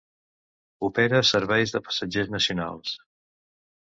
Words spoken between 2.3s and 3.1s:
nacionals.